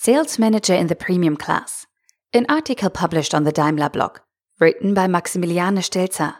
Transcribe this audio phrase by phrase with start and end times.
[0.00, 1.88] Sales Manager in the Premium Class.
[2.32, 4.20] An article published on the Daimler blog,
[4.60, 6.36] written by Maximiliane Stelzer.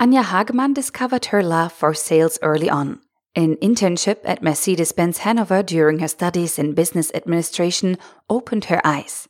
[0.00, 2.98] Anja Hagemann discovered her love for sales early on.
[3.36, 7.96] An internship at Mercedes Benz Hannover during her studies in business administration
[8.28, 9.28] opened her eyes.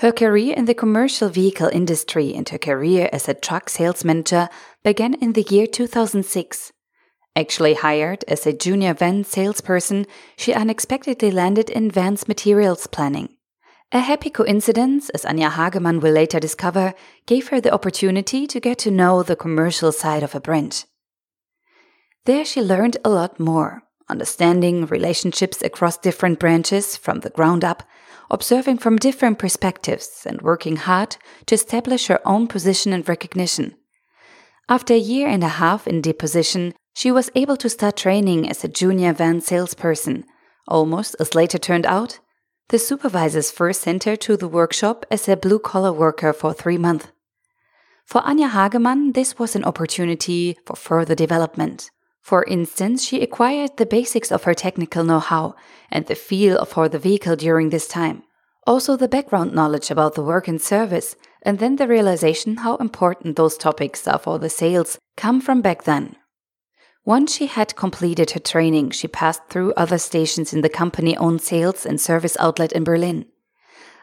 [0.00, 4.50] Her career in the commercial vehicle industry and her career as a truck sales manager
[4.84, 6.70] began in the year 2006.
[7.36, 10.06] Actually hired as a junior van salesperson,
[10.38, 13.28] she unexpectedly landed in Vans materials planning.
[13.92, 16.94] A happy coincidence, as Anja Hagemann will later discover,
[17.26, 20.86] gave her the opportunity to get to know the commercial side of a branch.
[22.24, 27.82] There she learned a lot more, understanding relationships across different branches from the ground up,
[28.30, 33.76] observing from different perspectives, and working hard to establish her own position and recognition.
[34.68, 38.48] After a year and a half in the position, she was able to start training
[38.48, 40.24] as a junior van salesperson.
[40.66, 42.20] Almost, as later turned out,
[42.70, 46.78] the supervisors first sent her to the workshop as a blue collar worker for three
[46.78, 47.08] months.
[48.06, 51.90] For Anja Hagemann, this was an opportunity for further development.
[52.22, 55.54] For instance, she acquired the basics of her technical know how
[55.90, 58.22] and the feel of for the vehicle during this time.
[58.66, 63.36] Also, the background knowledge about the work and service, and then the realization how important
[63.36, 66.16] those topics are for the sales come from back then.
[67.06, 71.40] Once she had completed her training, she passed through other stations in the company owned
[71.40, 73.24] sales and service outlet in Berlin.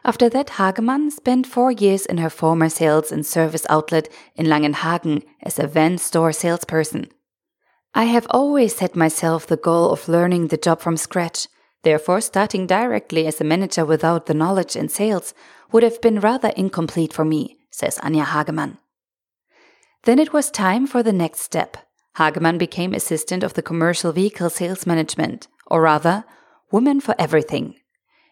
[0.06, 5.22] After that, Hagemann spent four years in her former sales and service outlet in Langenhagen
[5.42, 7.10] as a van store salesperson.
[7.94, 11.46] I have always set myself the goal of learning the job from scratch.
[11.82, 15.34] Therefore, starting directly as a manager without the knowledge in sales
[15.72, 18.78] would have been rather incomplete for me, says Anja Hagemann.
[20.04, 21.76] Then it was time for the next step
[22.16, 26.24] Hagemann became assistant of the commercial vehicle sales management, or rather,
[26.70, 27.74] woman for everything.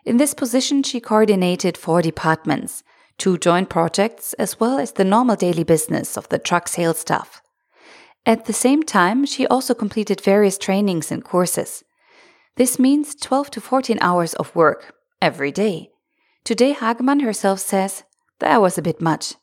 [0.05, 2.83] In this position, she coordinated four departments,
[3.19, 7.41] two joint projects, as well as the normal daily business of the truck sales staff.
[8.25, 11.85] At the same time, she also completed various trainings and courses.
[12.57, 15.91] This means 12 to 14 hours of work every day.
[16.45, 18.05] Today, Hagemann herself says,
[18.39, 19.35] that was a bit much.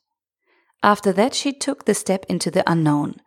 [0.84, 3.22] After that, she took the step into the unknown.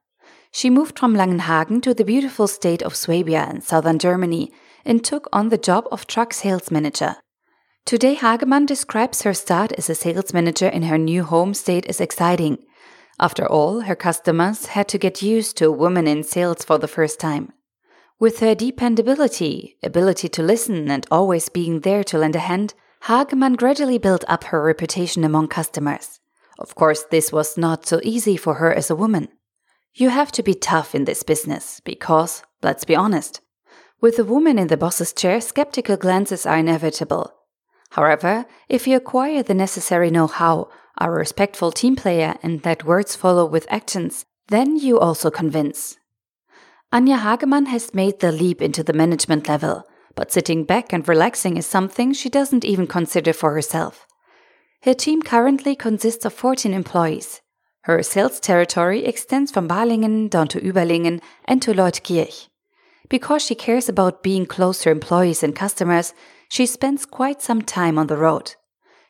[0.53, 4.53] She moved from Langenhagen to the beautiful state of Swabia in southern Germany
[4.85, 7.17] and took on the job of truck sales manager.
[7.87, 12.01] Today, Hagemann describes her start as a sales manager in her new home state as
[12.01, 12.59] exciting.
[13.19, 16.87] After all, her customers had to get used to a woman in sales for the
[16.87, 17.53] first time.
[18.21, 22.75] With her dependability, ability to listen, and always being there to lend a hand,
[23.05, 26.21] Hagemann gradually built up her reputation among customers.
[26.59, 29.29] Of course, this was not so easy for her as a woman.
[29.95, 33.43] You have to be tough in this business because, let's be honest,
[34.01, 37.35] with a woman in the boss's chair, skeptical glances are inevitable.
[37.91, 42.85] However, if you acquire the necessary know how, are a respectful team player, and let
[42.85, 45.99] words follow with actions, then you also convince.
[46.91, 51.59] Anja Hagemann has made the leap into the management level, but sitting back and relaxing
[51.59, 54.07] is something she doesn't even consider for herself.
[54.85, 57.42] Her team currently consists of 14 employees.
[57.85, 62.49] Her sales territory extends from Balingen down to Überlingen and to Leutkirch.
[63.09, 66.15] Because she cares about being close to employees and customers,
[66.49, 68.55] she spends quite some time on the road.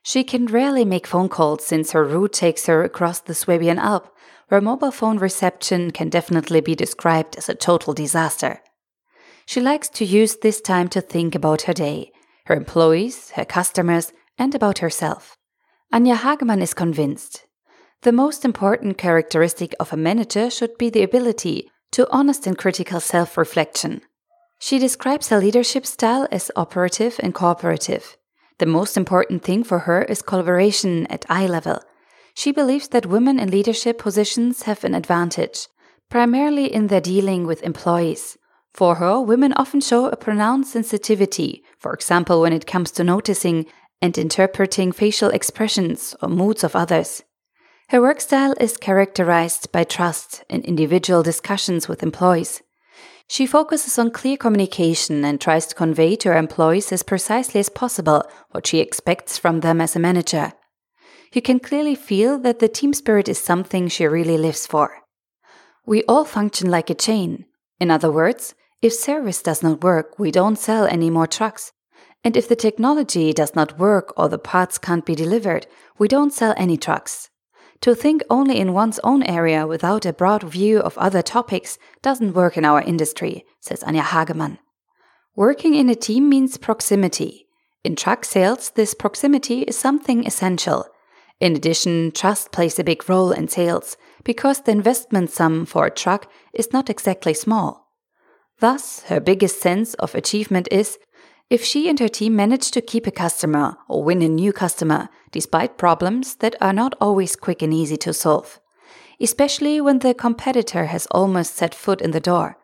[0.03, 4.09] She can rarely make phone calls since her route takes her across the Swabian Alp,
[4.49, 8.61] where mobile phone reception can definitely be described as a total disaster.
[9.45, 12.11] She likes to use this time to think about her day,
[12.47, 15.37] her employees, her customers, and about herself.
[15.93, 17.45] Anja Hagemann is convinced
[18.03, 22.99] the most important characteristic of a manager should be the ability to honest and critical
[22.99, 24.01] self reflection.
[24.59, 28.17] She describes her leadership style as operative and cooperative.
[28.59, 31.81] The most important thing for her is collaboration at eye level.
[32.35, 35.69] She believes that women in leadership positions have an advantage,
[36.11, 38.37] primarily in their dealing with employees.
[38.73, 43.67] For her, women often show a pronounced sensitivity, for example, when it comes to noticing
[44.01, 47.23] and interpreting facial expressions or moods of others.
[47.93, 52.63] Her work style is characterized by trust and individual discussions with employees.
[53.29, 57.69] She focuses on clear communication and tries to convey to her employees as precisely as
[57.69, 60.55] possible what she expects from them as a manager.
[61.35, 65.03] You can clearly feel that the team spirit is something she really lives for.
[65.85, 67.45] We all function like a chain.
[67.79, 71.73] In other words, if service does not work, we don't sell any more trucks.
[72.25, 75.67] And if the technology does not work or the parts can't be delivered,
[75.99, 77.29] we don't sell any trucks.
[77.83, 82.35] To think only in one's own area without a broad view of other topics doesn't
[82.35, 84.59] work in our industry, says Anja Hagemann.
[85.35, 87.49] Working in a team means proximity.
[87.83, 90.87] In truck sales, this proximity is something essential.
[91.41, 95.91] In addition, trust plays a big role in sales because the investment sum for a
[95.91, 97.89] truck is not exactly small.
[98.61, 100.99] Thus, her biggest sense of achievement is
[101.53, 105.11] if she and her team manage to keep a customer or win a new customer
[105.33, 108.59] despite problems that are not always quick and easy to solve,
[109.21, 112.57] especially when the competitor has almost set foot in the door.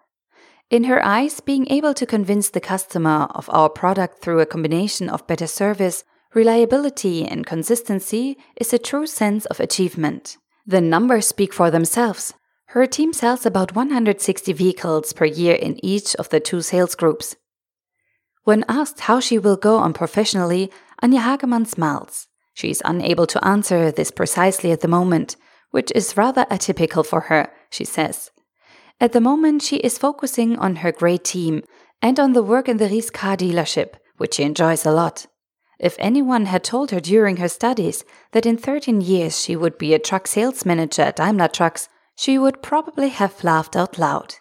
[0.71, 5.11] In her eyes, being able to convince the customer of our product through a combination
[5.11, 6.03] of better service,
[6.33, 10.39] reliability, and consistency is a true sense of achievement.
[10.67, 12.33] The numbers speak for themselves.
[12.69, 17.37] Her team sells about 160 vehicles per year in each of the two sales groups.
[18.49, 20.73] When asked how she will go on professionally,
[21.03, 22.29] Anja Hagemann smiles.
[22.55, 25.37] She is unable to answer this precisely at the moment,
[25.71, 28.31] which is rather atypical for her, she says.
[29.03, 31.63] At the moment, she is focusing on her great team
[32.01, 35.27] and on the work in the Ries car dealership, which she enjoys a lot.
[35.79, 38.03] If anyone had told her during her studies
[38.33, 42.39] that in 13 years she would be a truck sales manager at Daimler Trucks, she
[42.39, 44.37] would probably have laughed out loud.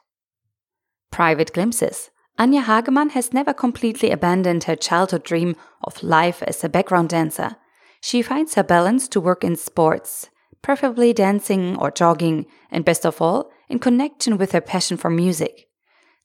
[1.12, 2.10] Private glimpses.
[2.40, 7.56] Anja Hagemann has never completely abandoned her childhood dream of life as a background dancer.
[8.00, 10.30] She finds her balance to work in sports,
[10.62, 15.68] preferably dancing or jogging, and best of all, in connection with her passion for music.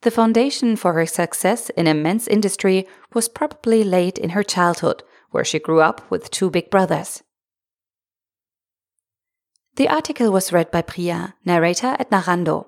[0.02, 5.02] The foundation for her success in a immense industry was probably laid in her childhood,
[5.30, 7.22] where she grew up with two big brothers.
[9.76, 12.66] The article was read by Priya, narrator at Narando.